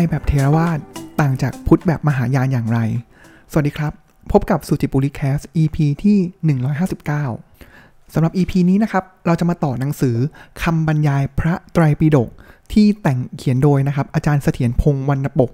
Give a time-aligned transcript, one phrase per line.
[0.00, 0.78] ยแบบเทรวาส
[1.20, 2.78] ต่างจากพุทธแบบมหายานอย่างไร
[3.50, 3.92] สวัสดีครับ
[4.32, 6.18] พบกับสุจิปุริแคส EP ที่
[7.36, 10.16] 159 สำหรับ EP นี้นะครับ เราจะมาต่อหนังสือ
[10.62, 12.28] คำบรรยายพระไตรปิฎก
[12.72, 15.50] ที่แต่งเขียนโดยนะครับ อาจารย์เสถียรพงษ์วรรณปก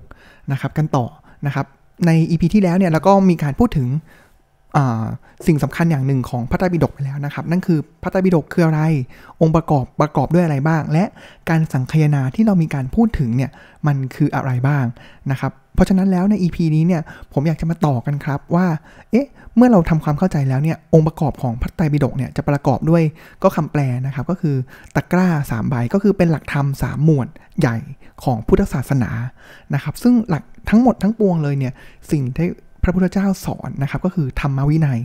[0.52, 1.06] นะครับ กันต่อ
[1.46, 1.66] นะครับ
[2.06, 3.88] ใน EP ที่แล้วเนี่ยเราก็มีการพูดถึง
[5.46, 8.80] สิ่งสำคัญอย่างหนึ่งของพระไตรปิฎกไปแล้วนะครับ นั่นคือพระไตรปิฎกคืออะไร
[9.40, 11.04] องค์ประกอบประกอบด้วยอะไรบ้าง และ
[11.48, 13.50] การสังคยนาที่เรามีการพูดถึงเนี่ย
[13.86, 14.84] มันคืออะไรบ้าง
[15.30, 18.66] นะครับ เพราะฉะนั้นแล้วใน EP นี้เนี่ยผมอยากจะมาต่อกันครับว่า
[19.10, 23.02] เอ๊ะเมื่อเราทำความเข้าใจแล้วเนี่ยองค์ประกอบของพระไตรปิฎกเนี่ยจะประกอบด้วย
[23.42, 24.56] ก็คำแปลนะครับก็คือ
[24.94, 27.28] ตะกร้า3ใบก็คือเป็นหลักธรรม3หมวด
[27.60, 27.76] ใหญ่
[28.24, 29.10] ของพุทธศาสนา
[29.74, 31.72] นะครับซึ่งหลักทั้งหมดทั้งปวงเลยเนี่ย
[32.10, 32.48] สิ่งที่
[32.84, 35.00] พระพุทธเจ้าสอนนะครับก็คือธรรมวินัย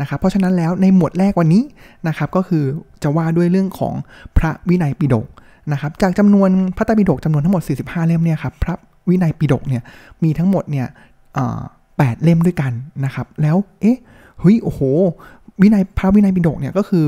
[0.00, 1.62] นะครับ เพราะฉะนั้นแล้วในหมวดแรกวันนี้
[2.08, 2.64] นะครับก็คือ
[3.02, 3.94] จะว่าด้วยเรื่องของ
[4.38, 5.26] พระวินัยปิฎก
[5.72, 8.74] นะครับจากจำนวนพระไตรปิฎกจำนวนทั้งหมด 45 เล่มเนี่ยครับพระ
[9.08, 9.82] วินัยปิฎกเนี่ย
[10.22, 10.86] มีทั้งหมดเนี่ย
[11.98, 12.72] แปดเล่มด้วยกัน
[13.04, 13.98] นะครับ แล้วเอ๊ะ
[14.40, 14.80] เฮ้ยโอ้โห
[15.62, 17.06] วินัยพระวินัยปิฎกเนี่ยก็คือ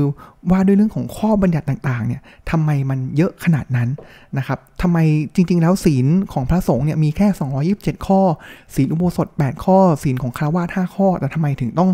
[0.51, 3.89] ว่าด้วยเรื่องของข้อบัญญัติต่างๆเนี่ยทำไมมันเยอะขนาดนั้น
[4.37, 4.97] นะครับทำไม
[5.35, 7.27] จริง ๆ แล้วศีลของพระสงฆ์เนี่ยมีแค่
[7.71, 8.21] 227 ข้อ
[8.75, 11.89] ศีลอุโบสถ 8 ข้อ ศีลของคารวะ5ข้อ แต่ทำไมถึงต้อง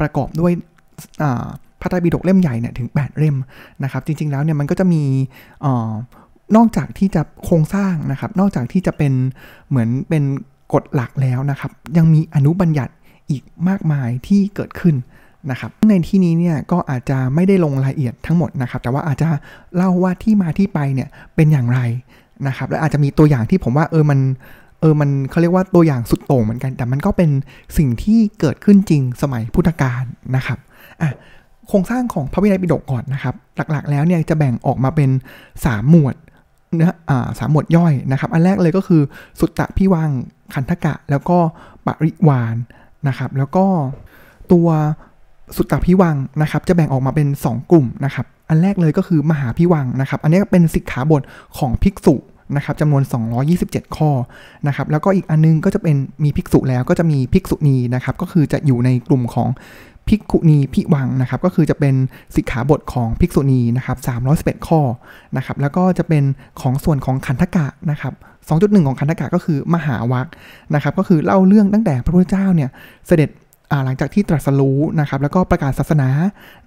[0.00, 0.52] ประกอบด้วย
[1.80, 3.36] พระไตรปิฎกเล่มใหญ่เนี่ยถึง 8 เล่ม
[3.84, 5.02] นะครับ จริง ๆ แล้วเนี่ยมันก็จะมี
[6.56, 9.12] นอกจากที่จะโครงสร้างนะครับ นอกจากที่จะเป็น
[9.68, 10.22] เหมือนเป็น
[10.74, 12.92] กฎหลักแล้วนะครับ ยังมีอนุบัญญัติ
[13.30, 14.94] อีกมากมายที่เกิดขึ้น
[15.50, 19.28] นะครับในที่นี้เนี่ยก็อาจจะไม่ได้ลงรายละเอียดทั้งหมดนะครับ แต่ว่าอาจจะ
[19.76, 21.80] เล่าว่าที่มาที่ไปเนี่ยเป็นอย่างไร
[22.46, 24.20] นะครับ และอาจจะมีตัวอย่างที่ผมว่าเออมัน
[24.80, 27.30] เออมันเขาเรียกว่าตัวอย่างสุดโต่งเหมือนกัน แต่มันก็เป็น
[27.78, 30.04] สิ่งที่เกิดขึ้นจริงสมัยพุทธกาล
[30.36, 30.58] นะครับ
[31.02, 31.10] อะ
[31.68, 35.10] โครงสร้างของพระวินัยปิฎกก่อนนะครับ หลักๆ แล้วเนี่ยจะแบ่งออกมาเป็น
[35.50, 36.14] 3 หมวด
[36.78, 39.02] นื้ออ่าสามหมวดย่อยนะครับ อันแรกเลยก็คือ
[39.40, 40.10] สุตตะพิวัง
[40.54, 41.38] คันธกะ แล้วก็
[41.86, 42.56] ปริวาน
[43.08, 43.64] นะครับ แล้วก็
[44.52, 44.68] ตัว
[45.56, 51.22] สุตตพิวังนะครับจะแบ่งออกมาเป็น 2 กลุ่มนะครับอันแรกเลยก็คือมหาพิวังนะครับอันนี้เป็นสิกขาบท
[51.58, 52.14] ของภิกษุ
[52.56, 53.02] นะครับจำนวน
[53.48, 54.10] 227 ข้อ
[54.66, 59.48] นะครับแล้วก็อีกอันนึงก็จะเป็นมีภิกษุแล้วก็จะมีภิกษุณีนะครับก็คือจะอยู่ในกลุ่มของ
[60.08, 61.94] ภิกขุณีพิวังนะครับก็คือจะเป็น
[62.36, 63.96] สิกขาบทของภิกษุณีนะครับ
[64.58, 64.80] 311 ข้อ
[65.36, 66.24] นะครับแล้วก็จะเป็น
[66.60, 68.14] ของส่วนของขันธกะนะครับ
[68.48, 70.26] 2.1 ของขันธกะก็คือมหาวัค
[70.74, 72.70] นะครับก็คือเล่าเรื่องตั้งแต่พระพุทธเจ้าเนี่ย
[73.06, 73.30] เสด็จ
[73.84, 76.08] หลังจากที่ตรัสรู้นะครับแล้วก็ประกาศศาสนา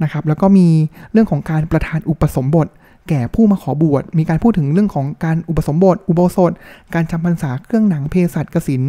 [0.03, 0.67] นะครับแล้วก็มี
[1.11, 2.67] เรื่องของการประทานอุปสมบท
[3.09, 6.51] แก่ผู้มาขอบวช มีการพูดถึงเรื่องของการอุปสมบท อุโบสถ
[6.93, 8.83] การจำพรรษาเครื่องหนังเภสัชกสิน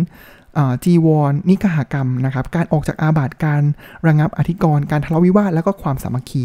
[0.85, 3.63] จีวร นิกหากรรมนะครับ การออกจากอาบัติการ
[4.07, 6.45] ระงับอธิกรณ์การทะเลาะวิวาท แล้วก็ความสามัคคี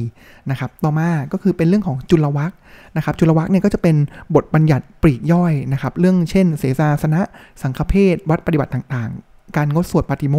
[0.49, 2.51] นะครับ ต่อมาก็คือเป็นเรื่องของจุลวัค
[2.95, 3.95] นะครับ จุลวัคเนี่ยก็จะเป็น
[4.35, 7.21] บทบัญญัติปรีกย่อยนะครับ เรื่องเช่น เสสาสนะ
[7.61, 9.11] สังฆเพศวัดปฏิบัติต่าง
[9.55, 10.37] การงดสวดปาติโม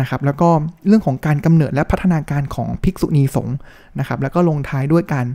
[0.00, 0.48] นะครับแล้วก็
[0.86, 3.56] เรื่องของการกำเนิดและพัฒนาการของภิกษุณีสงฆ์
[3.98, 5.26] นะครับแล้วก็ลงท้ายด้วยการ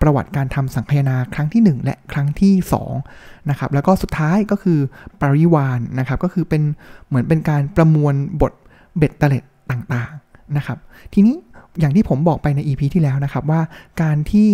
[0.00, 2.54] ประวัติการทำสังคยนาครั้งที่ 1 และครั้งที่
[3.02, 4.78] 2นะครับแล้วก็สุดท้ายก็คือ
[5.20, 6.62] ปริวานนะครับก็คือเป็น
[7.08, 8.52] เหมือนเป็นการประมวลบท
[8.96, 10.78] เบ็ดเตล็ดต่างๆนะครับ
[11.14, 11.36] ทีนี้
[11.80, 13.60] อย่างที่ผมบอกไปใน EP ที่แล้วนะครับว่า
[14.02, 14.48] การที่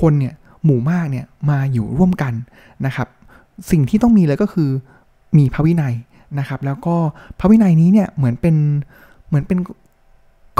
[0.00, 0.34] คนเนี่ย
[0.64, 2.32] หมู่มากเนี่ยมาอยู่ร่วมกัน
[2.86, 3.08] นะครับ
[3.70, 4.70] สิ่งที่ต้องมีเลยก็คือ
[5.38, 5.94] มีพระวินัย
[6.38, 6.96] นะครับ แล้วก็
[7.38, 8.56] พระวินัยนี้เนี่ยเหมือนเป็น
[9.28, 9.58] เหมือนเป็น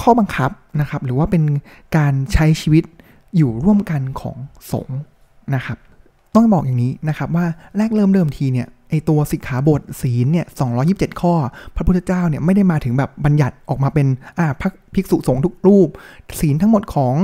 [0.01, 0.51] ข้อบังคับ
[0.81, 1.43] นะครับ หรือว่าเป็น
[1.97, 2.85] การใช้ชีวิต
[3.37, 4.37] อยู่ร่วมกันของ
[4.73, 4.99] สงฆ์
[5.55, 5.79] นะครับ
[6.35, 10.47] ต้องบอกอย่างนี้นะครับว่าแรกเริ่มเดิมทีเนี่ยไอตัวสิกขาบทศีลเนี่ย
[10.83, 11.35] 227 ข้อ
[11.77, 14.07] พระพุทธเจ้าเนี่ยไม่ได้มาถึงแบบบัญญัติออกมาเป็น
[14.39, 15.89] อ่าพระภิกษุสงฆ์ทุกรูป
[16.41, 17.15] ศีลทั้งหมดของ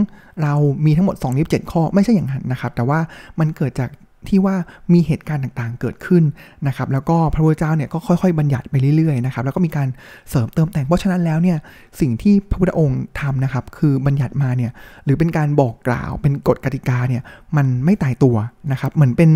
[0.43, 0.55] เรา
[0.87, 2.99] มีทั้งหมด 227 ข้อไม่ใช่อย่างนั้นนะครับ แต่ว่า
[3.39, 3.91] มันเกิดจาก
[4.31, 4.57] ที่ว่า
[4.93, 6.25] มีเหตุการณ์ต่างๆเกิดขึ้น
[6.67, 9.89] นะครับแล้วก็พระพุทธเจ้าเนี่ยก็ค่อยๆ บัญญัติไปเรื่อยๆนะครับแล้วก็มีการ
[10.31, 11.59] เสริมเติมแต่งเพราะฉะนั้นแล้วเนี่ย
[12.01, 14.71] สิ่งที่พระพุทธองค์ทำนะครับคือบัญญัติมาเนี่ย
[15.05, 17.23] หรือเป็นการบอกกล่าวเป็นกฎกติกาเนี่ย
[17.57, 18.37] มันไม่ตายตัว
[18.73, 19.31] นะครับเหมือนเป็น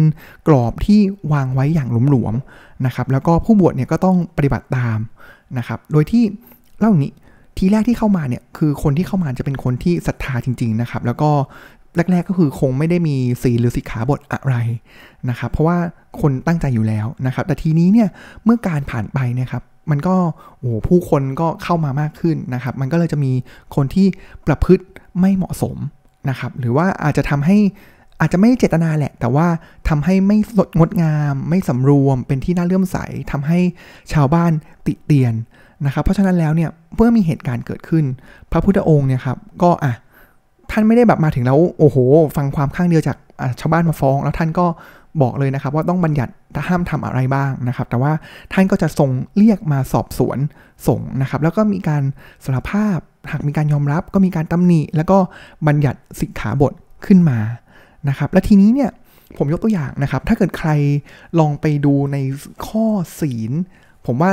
[0.48, 1.00] กรอบที่
[1.32, 4.98] วางไว้อย่างหลวมๆนะครับแล้วก็ผู้บวชเนี่ยก็ต้องปฏิบัติตาม
[5.58, 6.24] นะครับโดยที่
[6.78, 7.12] เล่านี้
[7.56, 11.30] ทีแรกที่เข้ามาเนี่ยคือคนที่เข้ามาจะเป็นคนที่ศรัทธาจริง ๆนะครับ แล้วก็
[11.96, 14.54] แรก ๆ ก็คือคงไม่ได้มีสีหรือสิขาบทอะไร
[15.30, 15.78] นะครับ เพราะว่า
[16.20, 18.08] คนตั้งใจอยู่แล้วนะครับ แต่ทีนี้เนี่ย
[18.44, 20.16] เมื่อการผ่านไปนี่ยครับ มันก็
[20.58, 23.32] โอ้ผู้คนก็เข้ามามากขึ้นนะครับ มันก็เลยจะมี
[23.74, 24.06] คนที่
[24.46, 24.84] ประพฤติ
[25.20, 25.76] ไม่เหมาะสม
[26.28, 27.58] นะครับ หรือว่าอาจจะทำให้
[28.20, 29.46] อาจจะไม่เจตนาแหละ แต่ว่า
[29.88, 32.96] ทำให้ไม่สดงดงาม ไม่สำรวมเป็นที่น่าเลื่อมใส
[33.32, 33.58] ทำให้
[34.12, 34.52] ชาวบ้าน
[34.86, 35.34] ติเตียน
[35.86, 38.04] นะครับ เพราะฉะนั้นแล้วเนี่ยเมื่อมีเหตุการณ์เกิดขึ้น
[38.52, 39.94] พระพุทธองค์เนี่ยครับก็อะ
[40.70, 41.96] ท่านไม่ได้แบบมาถึงแล้วโอ้โห
[42.36, 43.16] ฟังความข้างเดียวจาก
[43.60, 44.66] ชาวบ้านมาฟ้อง แล้วท่านก็
[45.22, 46.32] บอกเลยนะครับ ว่าต้องบัญญัติ
[46.68, 48.12] ห้ามทำอะไรบ้างนะครับ แต่ว่า
[48.52, 50.38] ท่านก็จะทรงเรียกมาสอบสวน
[50.86, 52.02] ส่งนะครับ แล้วก็มีการ
[52.44, 52.98] สารภาพ
[53.30, 55.18] หากมีการยอมรับก็มีการตำหนิ แล้วก็
[55.66, 56.72] บัญญัติสิกขาบท
[57.06, 57.38] ขึ้นมา
[58.08, 58.90] นะครับ และทีนี้เนี่ย
[59.38, 60.70] ผมยกตัวอย่างนะครับ ถ้าเกิดใคร
[61.38, 62.16] ลองไปดูใน
[62.66, 62.86] ข้อ
[63.20, 63.52] ศีล
[64.06, 64.30] ผมว่า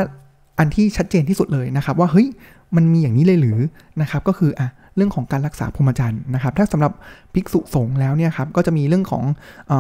[0.60, 2.28] อันที่ชัดเจนที่สุดเลยนะครับ ว่าเฮ้ย
[2.76, 3.60] มันมีอย่างนี้เลยหรือ
[4.02, 6.94] นะครับ ก็คืออะ เรื่องของการรักษาพรหมจรรย์นะครับ ถ้าสำหรับ
[7.34, 9.24] ภิกษุสงฆ์แล้วเนี่ยครับก็จะมีเรื่องของ
[9.72, 9.74] อ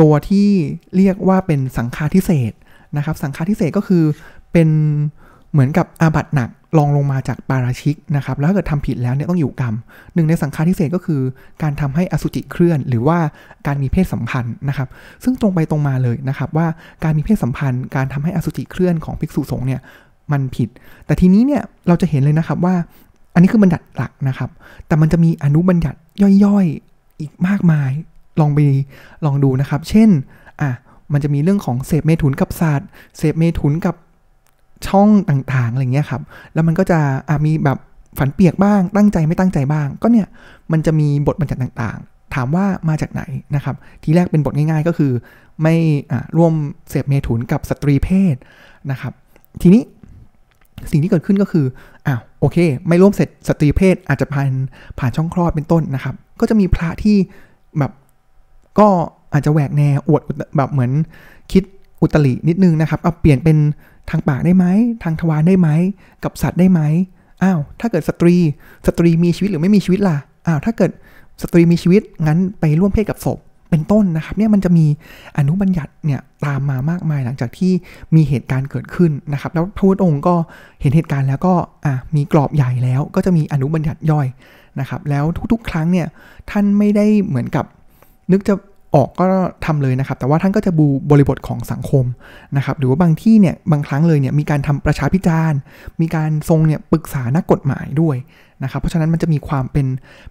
[0.00, 0.48] ตัวที่
[0.96, 2.52] เรียกว่าเป็นสังฆาทิเศษ
[2.96, 4.04] นะครับ สังฆาทิเศษก็คือ
[4.52, 4.68] เป็น
[5.52, 9.74] เหมือนกับอาบัตหนักลองลงมาจากปาราชิกนะครับ แล้วถ้าเกิดทำผิดแล้วเนี่ยต้องอยู่กรรม
[10.14, 11.20] หนึ่งในสังฆาทิเศษก็คือ
[11.62, 13.18] การทำให้อสุจิเคลื่อน หรือว่า
[13.66, 14.88] การมีเพศสัมพันธ์นะครับ
[15.24, 16.66] ซึ่งตรงไปตรงมาเลยนะครับ ว่า
[17.04, 19.80] การมีเพศสัมพันธ์ การทำให้อสุจิเคลื่อนของภิกษุสงฆ์เนี่ย
[20.32, 20.68] มันผิด
[21.06, 22.74] แต่ทีนี้เนี่ยเราจะเห็นเลยนะครับว่า
[23.36, 24.50] อันนี้คือบัญญัติหลักนะครับ
[24.86, 25.98] แต่มันจะมีอนุบัญญัติ
[26.44, 27.90] ย่อยๆ อีกมากมาย
[28.40, 28.58] ลองไป
[29.24, 30.08] ลองดูนะครับ เช่น
[30.60, 30.70] อะ
[31.12, 33.94] มันจะมีเรื่องของเสพเมถุนกับสัตว์เสพเมถุนกับ
[34.86, 36.22] ช่องต่างๆ อะไรเงี้ยครับ
[36.54, 37.78] แล้วมันก็จะามีแบบ
[38.18, 40.26] ฝันเปียกบ้าง ตั้งใจไม่ตั้งใจบ้าง ก็เนี่ย
[40.72, 43.22] มันจะมีบทบัญญัติต่างๆ ถามว่ามาจากไหน
[43.54, 45.12] นะครับ ทีแรกเป็นบทง่ายๆ ก็คือ
[45.62, 45.74] ไม่
[46.36, 46.54] ร่วม
[46.90, 48.36] เสพเมถุนกับสตรีเพศ
[48.90, 49.12] นะครับ
[49.62, 49.82] ทีนี้
[50.90, 51.66] สิ่งที่เกิดขึ้นก็คือ
[52.06, 52.56] อ้าวโอเค
[52.88, 54.50] ไม่ร่วมเสร็จสตรีเพศอาจจะผ่าน
[54.98, 57.16] ผ่านช่องคลอดเป็นต้นนะครับ ก็จะมีพระที่
[57.78, 57.92] แบบ
[58.78, 58.88] ก็
[59.32, 60.22] อาจจะแหวกแนวอวด
[60.56, 60.90] แบบเหมือน
[61.52, 61.62] คิด
[62.00, 63.56] อุตรินิดนึงนะครับเอาเปลี่ยนเป็น
[64.10, 64.66] ทางปากได้ไหม
[65.02, 65.68] ทางทวารได้ไหม
[66.24, 66.80] กับสัตว์ได้ไหม
[67.42, 68.36] อ้าวถ้าเกิดสตรี
[68.86, 70.90] สตรีมีชีวิตหรือไม่มีชีวิตล่ะอ้าวถ้าเกิด
[71.42, 73.38] สตรีมีชีวิตงั้นไปร่วมเพศกับศพ
[73.70, 74.86] เป็นต้นนะครับเนี่ยมันจะมี
[75.38, 77.72] อนุบัญญัติเนี่ยตามมามากมายหลังจากที่
[78.14, 80.34] มีเหตุการณ์เกิดขึ้นนะครับ แล้วพระพุทธองค์ก็
[80.80, 81.54] เห็นเหตุการณ์แล้วก็
[81.84, 84.26] อะมีกรอบใหญ่แล้ว ก็จะมีอนุบัญญัติย่อย
[84.80, 86.06] นะครับ แล้วทุกๆ ครั้งเนี่ย
[86.50, 87.64] ท่านไม่ได้เหมือนกับ
[88.32, 88.54] นึกจะ
[88.94, 89.24] ออกก็
[89.66, 92.04] ทำเลยนะครับ แต่ว่าท่านก็จะดูบริบทของสังคม
[92.56, 95.58] นะครับ หรือว่าบางที่เนี่ยบางครั้งเลยเนี่ยมีการทำประชาพิจารณ์
[96.00, 98.16] มีการทรงเนี่ยปรึกษานักกฎหมายด้วย
[98.62, 99.86] นะครับ เพราะฉะนั้นมันจะมีความเป็น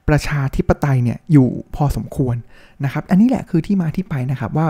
[0.07, 2.35] ประชาธิปไตยเนี่ยอยู่พอสมควร
[2.83, 4.67] นะครับ อันนี้แหละคือที่มาที่ไปนะครับว่า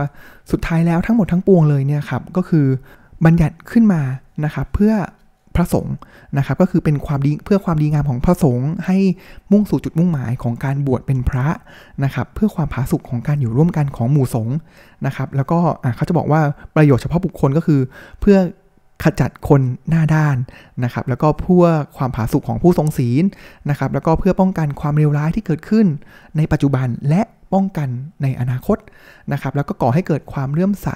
[0.51, 2.65] สุดท้ายแล้วทั้งหมดทั้งปวงเลยเนี่ยครับก็คือ
[3.25, 4.01] บัญญัติขึ้นมา
[4.45, 4.93] นะครับเพื่อ
[5.55, 5.95] พระสงฆ์
[6.37, 8.97] นะครับก็คือเป็นความดีเพื่อความดีงามของพระสงฆ์ให้
[9.51, 11.47] มุ่งสู่จุดมุ่งหมายของการบวชเป็นพระ
[12.03, 14.57] นะครับเพื่อความผาสุกของการอยู่ร่วมกันของหมู่สงฆ์
[15.05, 15.59] นะครับแล้วก็
[15.95, 16.41] เขาจะบอกว่า
[16.75, 17.79] ประโยชน์เฉพาะบุคคลก็คือ
[18.21, 18.37] เพื่อ
[19.03, 20.37] ขจัดคนหน้าด้าน
[20.83, 21.65] นะครับ แล้วก็เพื่อ
[21.97, 23.23] ความผาสุกของผู้ทรงศีล
[23.69, 25.85] นะครับ แล้วก็เพื่อป้องกันความเลวร้ายที่เกิดขึ้น
[26.37, 27.21] ในปัจจุบันและ
[27.53, 27.89] ป้องกัน
[28.23, 28.77] ในอนาคต
[29.31, 30.89] นะครับ แล้วก็ก่อให้เกิดความเลื่อมใส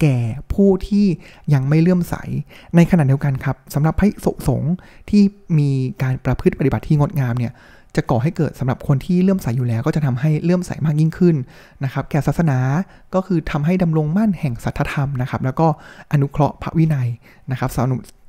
[0.00, 0.18] แก่
[0.54, 1.06] ผู้ที่
[1.54, 2.14] ยังไม่เลื่อมใส
[2.76, 4.08] ในขณะเดียวกันครับสำหรับพระ
[4.48, 4.74] สงฆ์
[5.10, 5.22] ที่
[5.58, 5.70] มี
[6.02, 7.52] การประพฤติปฏิบัติที่งดงามเนี่ย
[7.96, 11.36] จะก่อให้เกิดสำหรับคนที่เลื่อมใสอยู่แล้ว ก็จะทำให้เลื่อมใสมากยิ่งขึ้น
[11.84, 12.58] นะครับ แก่ศาสนา
[13.14, 15.66] ก็คือทำให้ดำรงมั่นแห่งสัทธรรมนะครับ แล้วก็
[16.12, 17.08] อนุเคราะห์พระวินัย
[17.50, 17.70] นะครับ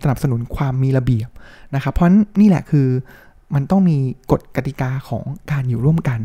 [0.03, 1.29] สนับสนุนความมีระเบียบ
[1.75, 2.09] นะครับ เพราะ
[2.41, 2.87] นี่แหละคือ
[3.55, 3.97] มันต้องมี
[4.31, 6.19] กฎกติกาของการอยู่ร่วมกัน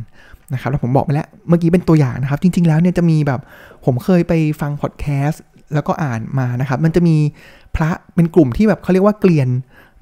[0.53, 3.41] นะครับแล้วผมบอกไปแล้วเมื่อกี้เป็นตัวอย่างนะครับ จริง ๆ แล้วเนี่ยจะมีแบบ
[3.85, 5.43] ผมเคยไปฟังพอดแคสต์
[5.75, 7.17] แล้วก็อ่านมานะครับ มันจะมี
[7.77, 9.49] พระเป็นกลุ่มที่แบบเขาเรียกว่าเกลียน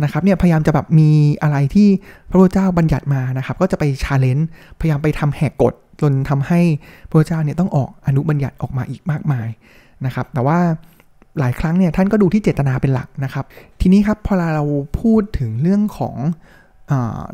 [0.02, 1.10] นะครับเนี่ยพยายามจะแบบมี
[1.42, 1.88] อะไรที่
[2.30, 4.48] พระพุทธเจ้าบัญญัติมานะครับ ก็จะไป challenge
[4.80, 6.60] พยายามไปทำแหกกฎจนทำให้
[7.08, 9.48] พระพุทธเจ้าเนี่ยต้องออกอนุบัญญัติออกมาอีกมากมาย
[10.06, 10.58] นะครับ แต่ว่า
[11.38, 13.44] หลายครั้งเนี่ยท่านก็ดูที่เจตนาเป็นหลักนะครับ
[13.80, 14.64] ทีนี้ครับพอเรา
[15.00, 16.16] พูดถึงเรื่องของ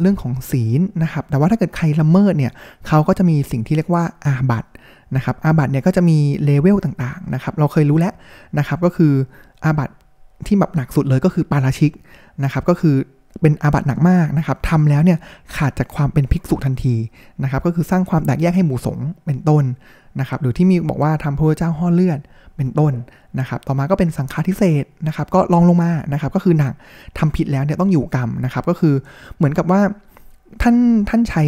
[0.01, 2.53] เรื่องของศีลนะครับ แต่ว่าถ้าเกิดใครละเมิดเนี่ย
[2.89, 4.65] เขาก็จะมีสิ่งที่เรียกว่าอาบัติ
[5.17, 8.15] นะครับอาบัติเนี่ยก็จะมีเลเวลต่างๆนะครับ เราเคยรู้แล้ว
[8.59, 9.13] นะครับ ก็คือ
[9.65, 9.91] อาบัติ
[10.47, 11.93] ที่แบบหนักสุดเลยก็คือปาราชิก
[12.45, 12.95] นะครับ ก็คือ
[13.41, 15.19] เป็นอาบัติหนักมากนะครับทำแล้วเนี่ย
[15.57, 16.95] ขาดจากความเป็นภิกษุทันที
[17.43, 19.65] นะครับ ก็คือสร้างความแตกแยกให้หมู่สงฆ์เป็นต้น
[20.21, 22.19] นะครับ หรือที่มีบอกว่าทำพระเจ้าห่อเลือด
[22.57, 22.93] เป็นต้น
[23.39, 26.73] นะครับ ต่อมาก็เป็นสังฆาทิเศษนะครับ ก็ลองลงมานะครับ ก็คือหนัก
[27.19, 28.95] ทำผิดแล้วเนี่ยต้องอยู่กรรมนะครับ ก็คือ
[29.37, 29.81] เหมือนกับว่า
[30.63, 30.77] ท่าน
[31.09, 31.45] ท่านใช้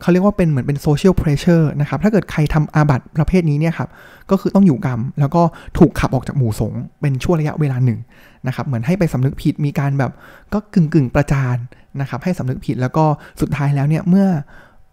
[0.00, 3.88] เขาเรียกว่าเป็นเหมือนเป็นโซเชียลเพรสเชอร์นะครับ ถ้าเกิดใครทำอาบัติประเภทนี้เนี่ยครับ
[4.30, 5.42] ก็คือต้องอยู่กรรม แล้วก็
[5.78, 7.98] ถูกขับออกจากหมู่สงฆ์เป็นช่วงระยะเวลาหนึ่ง
[8.46, 10.12] นะครับ เหมือนให้ไปสำนึกผิด มีการแบบ
[10.52, 11.56] ก็กึ่งกึ่งประจาน
[12.00, 13.04] นะครับ ให้สำนึกผิด แล้วก็
[13.40, 14.26] สุดท้ายแล้วเนี่ย เมื่อ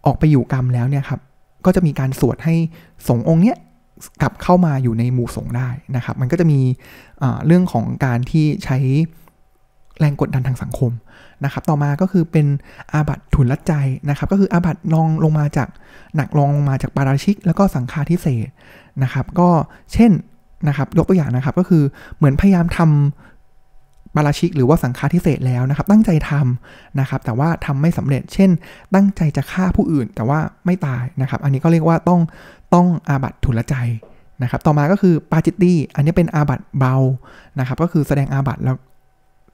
[0.06, 1.20] ออกไปอยู่กรรมแล้วเนี่ยครับ
[1.64, 2.54] ก็จะมีการสวดให้
[3.08, 3.56] สงฆ์องค์เนี้ย
[4.22, 6.60] กลับเข้ามาอยู่ในหมู่สงฆ์ได้นะครับ มันก็จะมี
[7.46, 8.78] เรื่องของการที่ใช้
[10.00, 10.90] แรงกดดันทางสังคม
[11.44, 12.46] นะครับต่อมาก็คือเป็น
[12.92, 13.72] อาบัตทุนละใจ
[14.08, 15.68] นะครับก็คืออาบัตลองลงมาจาก
[16.16, 18.48] หนักลองลงมาจากปาราชิก แล้วก็สังฆาทิเศษ
[19.02, 19.48] นะครับก็
[19.92, 20.12] เช่น
[20.68, 21.82] นะครับยกตัวอย่างนะครับก็คือ
[22.16, 28.50] เหมือนพยายามทำปาราชิกหรือว่าสังฆาทิเศษแล้วนะครับ ตั้งใจทำนะครับ แต่ว่าทำไม่สำเร็จ เช่น
[28.94, 32.20] ตั้งใจจะฆ่าผู้อื่น แต่ว่าไม่ตายนะครับ อันนี้ก็เรียกว่าต้อง
[32.74, 33.76] ต้องอาบัตทุนละใจ
[34.42, 36.96] นะครับ ต่อมาก็คือปาจิตตีอันนี้เป็นอาบัตเบา
[37.58, 38.76] นะครับ ก็คือแสดงอาบัตแล้ว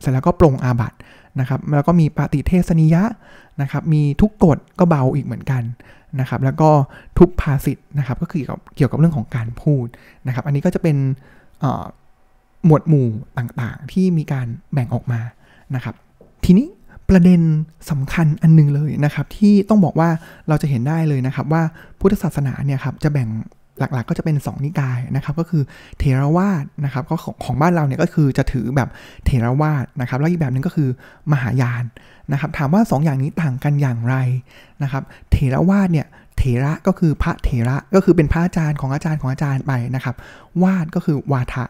[0.00, 0.92] เสร็จแล้วก็ปรงอาบัต
[1.40, 3.02] นะครับแล้วก็มีปฏิเทศนิยะ
[3.62, 5.62] นะครับมีทุกกฎก็เบาอีกเหมือนกัน
[6.20, 6.70] นะครับแล้วก็
[7.18, 8.42] ทุกภาสิทธ์นะครับก็คือ
[8.76, 9.86] เกี่ยวกับเรื่องของการพูด
[10.26, 10.96] นะครับอันนี้ก็จะเป็น
[12.64, 13.08] หมวดหมู่
[13.38, 15.20] ต่างๆ ที่มีการแบ่งออกมา
[15.74, 15.94] นะครับ
[16.44, 16.68] ทีนี้
[17.08, 17.40] ประเด็น
[17.90, 20.08] สำคัญอันนึงเลยนะครับที่ต้องบอกว่า
[20.48, 21.62] เราจะเห็นได้เลยนะครับว่า
[22.00, 23.28] พุทธศาสนาเนี่ยครับจะแบ่ง
[23.80, 25.62] หลักๆก็จะเป็น 2 นิกายนะครับก็คือ
[25.98, 28.88] เทรวาสนะครับก็ของของบ้านเราเนี่ยก็คือจะถือแบบ
[29.24, 30.88] เทรวาสนะครับแล้วอีกแบบหนึ่งก็คือ
[31.32, 31.84] มหายาน
[32.32, 34.16] นะครับถามว่า2อย่างนี้ต่างกันอย่างไร
[34.82, 36.06] นะครับเทรวาสเนี่ย
[36.36, 40.16] เถระก็คือพระเถระก็คือเป็นพระอาจารย์ของอาจารย์ของอาจารย์ไปนะครับ
[40.62, 41.64] วาดก็คือวาทะ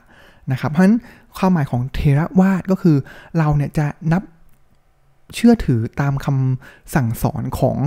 [0.53, 0.99] นะครับเพราะฉะนั้น
[1.37, 2.97] ความหมายของเทระวาดก็คือ
[3.39, 4.23] เราเนี่ยจะนับ
[5.35, 7.79] เชื่อถือตามคำสั่งสอนของ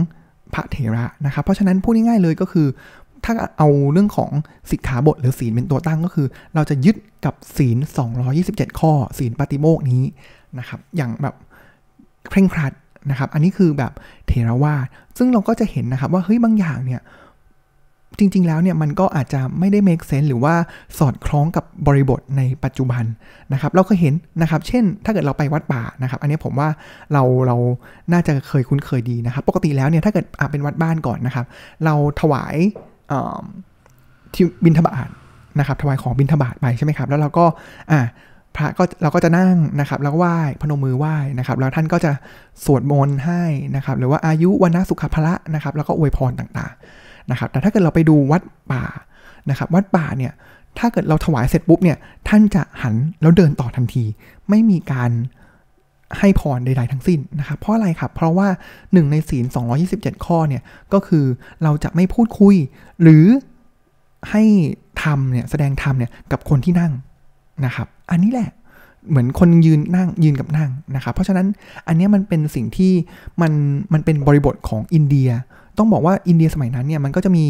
[0.54, 2.68] พระเถระนะครับ เพราะฉะนั้นพูดง่ายๆเลยก็คือ
[3.26, 4.32] ถ้าเอาเรื่องของ
[4.72, 7.78] สิกขาบทหรือศีลเป็นตัวตั้งก็คือ เราจะยึดกับศีล
[8.28, 10.04] 227 ข้อ ศีลปฏิโมกนี้
[10.60, 11.36] นะครับ อย่างแบบ
[12.30, 12.74] เคร่งครัด
[13.10, 13.92] นะครับ อันนี้คือแบบ
[14.28, 14.86] เทรวาส
[15.18, 17.02] ซึ่งเราก็จะเห็นนะครับว่าเฮ้ยบางอย่างเนี่ย
[18.20, 20.56] จริง ๆ แล้วเนี่ยมันก็อาจจะไม่ได้ make sense หรือว่า
[21.00, 23.04] สอดคล้องกับบริบทในปัจจุบัน
[23.54, 26.70] นะครับ เราก็เห็นนะครับ เช่น ถ้าเกิดเราไปวัดป่านะครับ อันนี้ผมว่า
[27.14, 27.58] เราเรา
[28.14, 31.46] น่าจะเคยคุ้นเคยดีนะครับ ปกติแล้วเนี่ยถ้าเกิดเป็นวัดบ้านก่อนนะครับ
[31.86, 32.56] เราถวาย
[34.34, 35.10] ที่บิณฑบาต
[35.60, 37.46] นะครับถวายของบิณฑบาตไปใช่ไหมครับ แล้วเราก็
[37.92, 38.02] อ่า
[38.56, 42.12] พระก็เราก็จะนั่งนะครับ แล้วไหว้พนมมือไหว้นะครับ แล้วท่านก็จะ
[42.66, 43.44] สวดมนต์ให้
[43.76, 48.42] นะครับ หรือว่าอายุวันนะสุขภละนะครับ แล้วก็อวยพรต่างๆนะครับ แต่ถ้าเกิดเราไปดูวัด
[48.72, 48.84] ป่า
[49.50, 50.34] นะครับ วัดป่าเนี่ย
[50.80, 51.98] ถ้าเกิดเราถวายเสร็จปุ๊บเนี่ย
[52.30, 54.04] ท่านจะหันแล้วเดินต่อทันที
[54.50, 55.12] ไม่มีการ
[56.20, 58.48] ให้พรใดๆทั้งสิ้นนะครับเพราะอะไรครับ เพราะว่า
[58.94, 59.46] หนึ่งในศีล
[59.86, 60.62] 227 ข้อเนี่ย
[60.94, 61.26] ก็คือ
[61.64, 62.56] เราจะไม่พูดคุย
[63.02, 63.26] หรือ
[64.32, 64.44] ให้
[65.04, 66.94] ทำเนี่ยแสดงธรรมเนี่ยกับคนที่นั่ง
[67.66, 68.50] นะครับ อันนี้แหละ
[69.10, 71.48] เหมือนคนยืนนั่งยืนกับนั่งนะครับ เพราะฉะนั้น
[71.88, 72.94] อันนี้มันเป็นสิ่งที่
[73.42, 73.54] มัน
[73.94, 75.30] มันเป็นบริบทของอินเดีย
[75.78, 77.46] ต้องบอกว่าอินเดียสมัยนั้นเนี่ยมันก็จะมี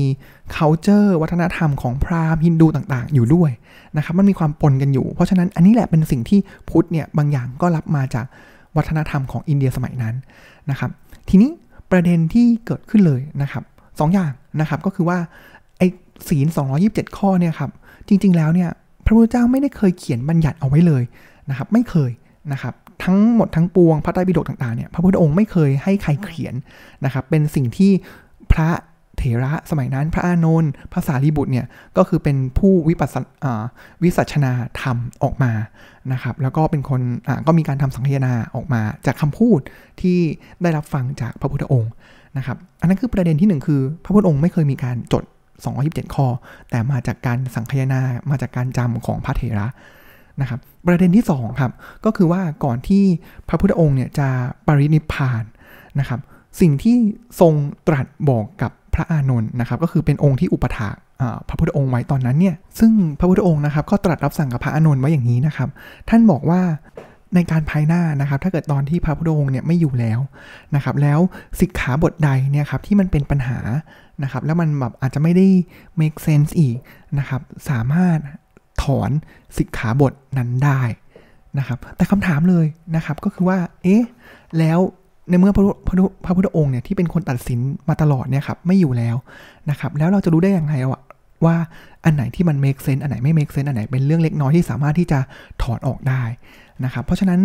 [0.56, 3.52] culture วัฒนธรรมของพราหมณ์ฮินดูต่างๆ อยู่ด้วย
[3.98, 6.40] นะครับมันมีความปนกันอยู่ เพราะฉะนั้นอันนี้แหละเป็นสิ่งที่
[6.70, 8.26] พุทธเนี่ยบางอย่างก็รับมาจาก
[8.78, 10.16] วัฒนธรรมของอินเดียสมัยนั้น
[10.70, 10.90] นะครับ
[11.30, 11.52] ทีนี้
[11.92, 13.64] ประเด็นที่เกิดขึ้นเลยนะครับ
[14.00, 15.18] สองอย่างนะครับก็คือว่า
[15.78, 15.88] ไอ้
[16.28, 16.48] ศีล
[16.82, 17.72] 227 ข้อเนี่ยครับ
[18.08, 18.70] จริงๆแล้วเนี่ย
[19.06, 21.04] พระพุทธเจ้าไม่ได้เคยเขียนบัญญัติเอาไว้เลย
[21.50, 22.12] นะครับไม่เคย
[22.52, 22.74] นะครับ
[23.04, 26.56] ทั้งหมดทั้งปวงพระไตรปิฎกต่างๆเนี่ยพระพุทธองค์ไม่เคยให้ใครเขียน
[27.06, 27.92] นะครับเป็นสิ่งที่
[28.52, 28.70] พระ
[29.18, 31.66] เถระสมัยนั้นพระอานนท์พระสารีบุตรเนี่ย
[31.98, 33.16] ก็คือเป็นผู้วิปัส
[34.04, 35.52] วิสัชนาธรรมออกมา
[36.14, 37.02] นะครับแล้วก็เป็นคน
[37.48, 39.60] ก็มีการทำสังคยนาออกมา จากคำพูด
[40.02, 40.20] ที่
[40.62, 41.92] ได้รับฟังจากพระพุทธองค์
[42.38, 45.24] นะครับอันนั้นคือประเด็นที่ 1 คือ พระพุทธองค์ไม่เคยมีการจด
[45.70, 46.28] 227 ข้อ
[46.70, 49.68] แต่มาจากการสังคยนามาจากการจำของพระเถระ
[50.42, 51.72] นะครับประเด็นที่2ครับ
[52.06, 53.04] ก็คือว่าก่อนที่
[53.48, 54.28] พระพุทธองค์เนี่ยจะ
[54.68, 55.44] ปรินิพาน
[56.00, 56.20] นะครับ
[56.62, 56.98] สิ่งที่
[57.40, 57.54] ทรง
[57.88, 60.96] ตรัสบอกกับพระอานนท์นะครับก็คือเป็นองค์ที่อุปถาก
[61.50, 65.70] พระพุทธองค์ไว้ตอนนั้นเนี่ยซึ่งพระพุทธองค์นะครับก็ตรัสรับสั่งกับพระอานนท์ไว้อย่างนี้นะครับ
[66.10, 66.62] ท่านบอกว่า
[67.36, 70.20] ในการภายหน้านะครับ ถ้าเกิดตอนที่พระพุทธองค์เนี่ยไม่อยู่แล้ว
[70.76, 71.20] นะครับ แล้ว
[71.60, 73.60] สิกขาบทใดเนี่ยครับที่มันเป็นปัญหา
[74.24, 75.48] นะครับ แล้วมันแบบอาจจะไม่ได้
[76.00, 76.78] make sense อีก
[77.20, 78.18] นะครับ สามารถ
[78.84, 79.10] ถอน
[79.58, 80.82] สิกขาบทนั้นได้
[81.60, 84.04] นะครับ แต่คำถามเลยนะครับก็คือว่า เอ๊ะ
[84.60, 84.80] แล้ว
[85.30, 87.60] ในเมื่อพระพระพระพุทธองค์เนี่ยที่เป็นคนตัดสิน
[87.90, 89.16] มาตลอดเนี่ยครับไม่อยู่แล้ว
[89.70, 90.76] นะครับ แล้วเราจะรู้ได้อย่างไร
[91.46, 91.56] ว่า
[92.06, 95.20] อันไหนที่มัน make sense อันไหนไม่ make sense อันไหนเป็นเรื่องเล็กน้อยที่สามารถที่จะ
[95.62, 96.24] ถอนออกได้
[96.86, 97.42] นะครับ เพราะฉะนั้น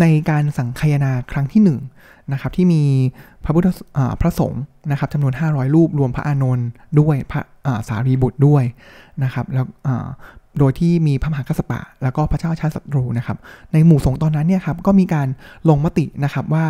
[0.00, 1.70] ในการสังคายนาครั้งที่1น
[2.32, 2.82] นะครับที่มี
[3.44, 3.68] พระพุทธ
[4.20, 6.68] พระสงฆ์นะครับจำนวน 500 รูปรวมพระอานนท์
[7.00, 7.40] ด้วยพระ
[7.88, 8.64] สารีบุตรด้วย
[9.24, 9.66] นะครับแล้ว
[10.58, 13.38] โดยที่มีพระมหากัสปะแล้วก็พระเจ้าชาติศัตรูนะครับ
[13.72, 15.28] ในหมู่สงฆ์ตอนนั้นเนี่ยครับก็มีการ
[15.68, 16.66] ลงมตินะครับว่า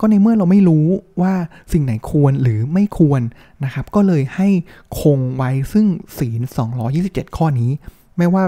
[0.00, 0.86] ก็ในเมื่อเราไม่รู้
[1.22, 1.34] ว่า
[1.72, 3.20] สิ่งไหนควรหรือไม่ควร
[3.64, 4.48] นะครับ ก็เลยให้
[5.00, 5.86] คงไว้ซึ่ง
[6.18, 6.40] ศีล
[6.88, 7.70] 227 ข้อนี้
[8.18, 8.44] ไม่ว่า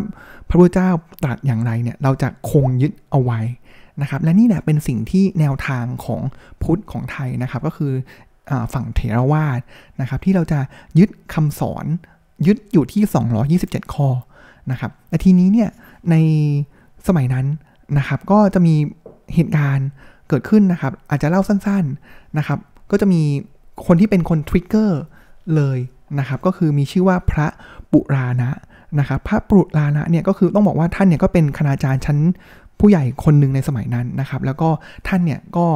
[0.49, 0.91] พระพุทธเจ้า
[1.25, 3.41] ตรัสอย่างไรเนี่ยเราจะคงยึดเอาไว้
[4.03, 6.21] นะครับ และนี่แหละเป็นสิ่งที่แนวทางของ
[6.63, 7.93] พุทธของไทยนะครับ ก็คือ
[8.51, 9.61] อฝั่งเถรวาท
[10.01, 10.61] นะครับ ที่เราจะ
[10.99, 11.85] ยึดคำสอน
[12.47, 13.03] ยึดอยู่ที่
[13.49, 14.09] 227 ข้อ
[14.71, 15.71] นะครับแต่ทีนี้เนี่ย
[16.11, 16.15] ใน
[17.09, 17.47] สมัยนั้น
[17.99, 18.75] นะครับ ก็จะมี
[19.35, 19.89] เหตุการณ์
[20.29, 22.59] เกิดขึ้นนะครับ อาจจะเล่าสั้นๆนะครับ
[22.91, 23.23] ก็จะมี
[23.87, 25.01] คนที่เป็นคนทริกเกอร์
[25.57, 25.79] เลย
[26.19, 27.47] นะครับ ก็คือมีชื่อว่าพระ
[27.93, 28.51] ปุราณะ
[28.99, 32.19] นะครับ พระปุราณะเนี่ยก็คือต้องบอกว่าท่านเนี่ยก็เป็นคณาจารย์ชั้น
[32.81, 34.69] ผู้ใหญ่คนหนึ่งในสมัยนั้นนะครับ แล้วก็
[35.09, 35.67] ท่านเนี่ยก็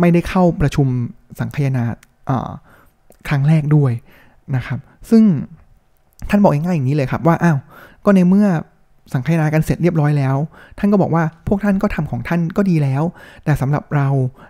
[0.00, 0.86] ไม่ได้เข้าประชุม
[1.38, 1.84] สังคยนา
[3.28, 3.92] ครั้งแรกด้วย
[4.56, 4.78] นะครับ
[5.10, 5.22] ซึ่ง
[6.28, 7.58] ท่านบอกง่ายๆอย่างนี้เลยครับว่า อ้าว
[8.04, 8.48] ก็ในเมื่อ
[9.12, 10.36] สังคายนากันเสร็จเรียบร้อยแล้ว
[10.78, 13.02] ท่านก็บอกว่าพวกท่านก็ทำของท่านก็ดีแล้ว
[13.44, 14.08] แต่สำหรับเรา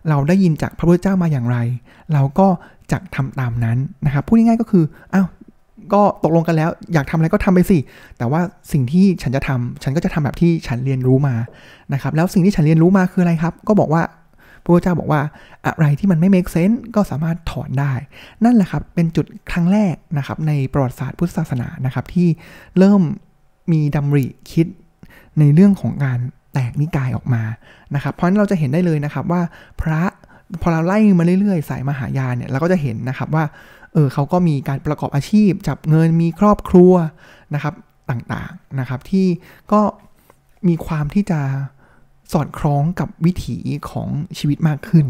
[0.09, 1.59] เราได้ยินจากพระพุทธเจ้ามาอย่างไร
[2.13, 2.49] เราก็
[2.93, 5.27] จะทำตามนั้นนะครับพูดง่ายๆก็คืออ้าว
[5.93, 7.79] ก็ตกลงกันแล้วอยากทำอะไรก็ทำไปสิ
[8.19, 8.41] แต่ว่า
[8.73, 11.35] สิ่งที่ฉันจะทำฉันก็จะทำแบบที่ฉันเรียนรู้มา
[11.93, 14.03] นะครับแล้วสิ่งที่ฉันเรียนรู้มาคืออะไรครับ ก็บอกว่า
[14.63, 15.21] พระพุทธเจ้าบอกว่า
[15.67, 17.93] อะไรที่มันไม่ make sense ก็สามารถถอนได้
[18.45, 22.29] นั่นแหละครับเป็นจุดครั้งแรกนะครับในประวัติศาสตร์พุทธศาสนานะครับที่
[22.79, 23.03] เริ่ม
[23.73, 24.67] มีดำริคิด
[25.39, 26.19] ในเรื่องของการ
[26.53, 27.43] แตกนิกายออกมา
[27.95, 29.43] นะครับ เพราะนั้นเราจะเห็นได้เลยนะครับว่า
[29.81, 30.01] พระ
[30.63, 33.45] พอเราไล่มาเรื่อยๆ สายมหายานเนี่ยเราก็จะเห็นนะครับว่า
[33.93, 36.93] เออเขาก็มีการประกอบอาชีพ จับเงินมีครอบครัว
[37.55, 37.75] นะครับ
[38.11, 39.27] ต่างๆนะครับที่
[39.73, 39.81] ก็
[40.69, 41.41] มีความที่จะ
[42.33, 43.59] สอดคล้องกับวิถี
[43.91, 44.09] ของ
[44.39, 45.07] ชีวิตมากขึ้น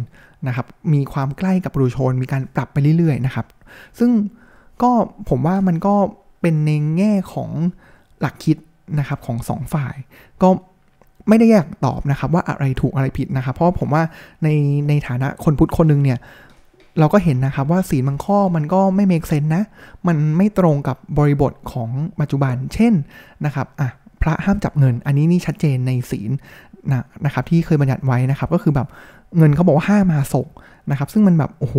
[0.47, 3.47] นะครับ มีความใกล้กับประชาชน มีการปรับไปเรื่อยๆนะครับ
[3.99, 4.11] ซึ่ง
[4.83, 4.91] ก็
[5.29, 5.95] ผมว่ามันก็
[6.41, 7.51] เป็นในแง่ของ
[8.21, 8.57] หลักคิด
[8.99, 9.95] นะครับของสองฝ่าย
[10.43, 10.49] ก็
[11.29, 14.03] ไม่ได้อยากตอบนะครับว่าอะไรถูกอะไรผิดนะครับ เพราะผมว่า
[14.45, 14.49] ใน
[14.89, 16.19] ในฐานะคนพุทธคนหนึ่งเนี่ย
[16.99, 19.65] เราก็เห็นนะครับว่าศีลบางข้อมันก็ไม่เมกเซนนะ
[20.07, 22.93] มันไม่ตรงกับบริบทของปัจจุบัน เช่น
[23.45, 23.89] นะครับอะ
[24.23, 26.31] พระห้ามจับเงิน อันนี้นี่ชัดเจนในศีล
[26.91, 28.89] นะนะครับที่เคยบัญญัติไว้นะครับก็คือแบบ
[29.37, 30.49] เงินเขาบอกว่าห้ามาศก
[30.91, 31.77] นะครับซึ่งมันแบบโอ้โห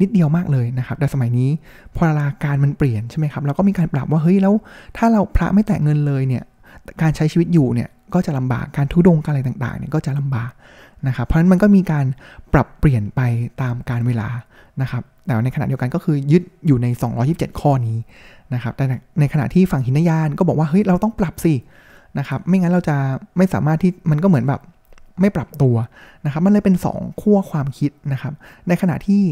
[0.00, 1.48] นิดเดียวมากเลยนะครับแต่สมัยนี้
[1.96, 4.54] พอราการมันเปลี่ยนใช่ไหมครับแล้วก็มีการปรับว่าเฮ้ยแล้ว
[4.96, 6.42] ถ้าเราพระไม่แตะเงินเลยเนี่ย
[7.02, 10.52] การใช้ชีวิตอยู่เนี่ยก็จะลำบากการทุดงการอะไรต่างๆเนี่ยก็จะลำบาก
[11.08, 12.06] นะครับเพราะฉะนั้นมันก็มีการ
[12.52, 13.20] ปรับเปลี่ยนไป
[13.62, 14.28] ตามการเวลา
[14.82, 16.86] นะครับแต่ในขณะเดียวกันก็คือยึดอยู่ใน
[17.24, 17.98] 227 ข้อนี้
[18.54, 18.84] นะครับแต่
[19.20, 21.54] ในขณะที่ฝั่งหินยานก็บอกว่าเฮ้ยเราต้องปรับสิ
[22.18, 22.96] นะครับ ไม่งั้นเราจะ
[23.36, 24.60] ไม่สามารถที่มันก็เหมือนแบบ
[25.20, 25.74] ไม่ปรับตัว
[26.24, 28.32] นะครับ มันเลยเป็น 2 ขั้วความคิดนะครับ
[28.68, 29.22] ในขณะที่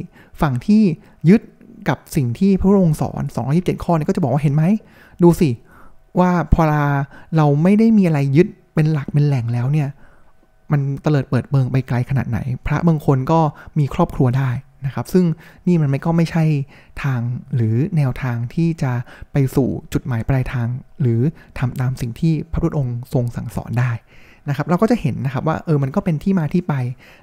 [0.40, 0.82] ฝั่งที่
[1.28, 1.40] ยึด
[1.88, 3.22] กับสิ่งที่พระองค์สอน
[3.54, 4.64] 227 ข้อนี้ก็จะบอกว่าเห็นไหม
[5.22, 5.50] ดูสิ
[6.18, 6.62] ว่าพอ
[7.36, 9.88] เราไม่ได้มีอะไรยึดเป็นหลักเป็นแหล่งแล้วเนี่ย
[10.72, 13.40] มันเตลิดเปิดเบิงไปไกลขนาดไหน พระบางคนก็
[13.78, 14.50] มีครอบครัวได้
[14.86, 15.24] นะครับ ซึ่ง
[15.66, 16.44] นี่มันไม่ก็ไม่ใช่
[17.02, 17.20] ทาง
[17.54, 18.92] หรือแนวทางที่จะ
[19.32, 20.68] ไปสู่จุดหมายปลายทาง
[21.00, 21.20] หรือ
[21.58, 23.90] ทำตามสิ่งที่พระพุทธองค์ทรงสั่งสอนได้
[24.48, 26.74] นะครับ เราก็จะเห็นนะครับว่าเออมันก็เป็นที่มาที่ไป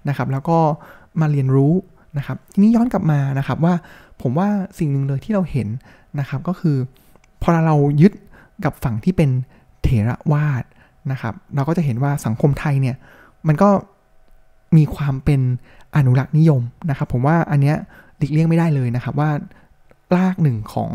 [0.10, 0.60] นะครับ แล้วก็
[1.22, 1.74] มาเรียนรู้
[2.18, 3.74] นะครับทีนี้ย้อนกลับมานะครับว่า
[4.22, 4.48] ผมว่า
[4.80, 5.68] สิ่งหนึ่งเลยที่เราเห็น
[6.20, 6.78] นะครับ ก็คือ
[7.42, 8.14] พอเรายึด
[8.66, 9.30] กับฝั่งที่เป็น
[9.84, 10.64] เถรวาท
[11.12, 12.96] นะครับ เราก็จะเห็นว่าสังคมไทยเนี่ย
[13.48, 13.70] มันก็
[14.78, 15.42] มีความเป็น
[15.98, 17.76] อนุรักษ์นิยมนะครับ ผมว่าอันเนี้ย
[18.18, 19.30] หลีกเลี่ยงไม่ได้เลยนะครับว่า
[20.16, 20.92] รากหนึ่งของ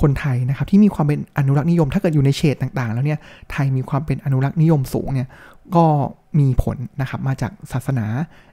[0.00, 3.18] คนไทยนะครับที่มีความเป็นอนุรักษ์นิยม ถ้าเกิดอยู่ในเฉดต่างๆ แล้วเนี่ย
[3.50, 5.28] ไทยมีความเป็นอนุรักษ์นิยมสูงเนี่ย
[5.76, 5.86] ก็
[6.38, 8.06] มีผลนะครับมาจากศาสนา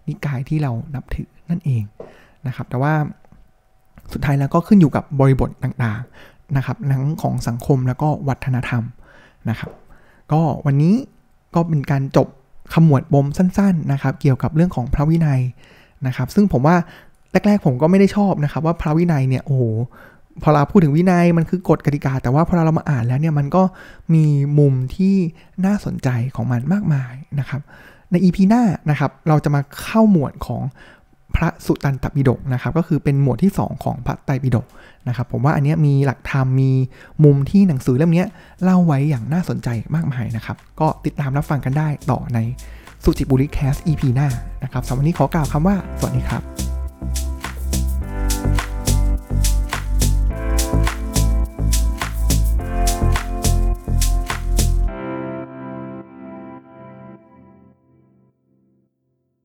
[0.08, 1.84] นิกายที่เรานับถือนั่นเอง
[2.48, 2.94] นะครับ แต่ว่า
[4.14, 8.84] สุดท้ายแล้วก็ขึ้นอยู่กับบริบทต่างๆนะครับทั้งของสังคมแล้วก็วัฒนธรรม
[9.50, 9.72] นะครับ
[10.32, 10.96] ก็วันนี้
[11.56, 12.28] ก็เป็นการจบ
[12.74, 15.42] ขมวดปมสั้นๆนะครับเกี่ยวกับเรื่องของพระวินัย
[16.08, 16.76] นะครับ ซึ่งผมว่า
[17.32, 19.64] แรกๆผมก็ไม่ได้ชอบนะครับ ว่าพระวินัยเนี่ยโอ้โห
[20.44, 23.64] พอเราพูดถึงวินัยมันคือกฎกติกา แต่ว่าพอเรามาอ่านแล้วเนี่ยมันก็
[24.14, 24.26] มี
[24.60, 25.16] มุมที่
[25.66, 27.62] น่าสนใจของมันมากมายนะครับ
[28.12, 30.62] ในอีพีหน้านะครับเราจะมาเข้าหมวดของ
[31.36, 34.66] พระสุตันตปิฎกนะครับก็คือเป็นหมวดที่ 2 ของพระไตรปิฎก
[35.08, 36.72] นะครับผมว่าอันนี้มีหลักธรรมมี
[37.24, 38.26] มุมที่หนังสือเล่มนี้
[38.64, 42.40] เล่าไว้อย่างน่าสนใจมากมายนะครับ ก็ติดตามรับฟังกันได้ต่อใน
[43.04, 44.28] สุจิบุริแคส EP หน้า
[44.64, 46.42] นะครับสำหรับวันนี้ขอกล่าวคำว่า สวัสดีครับ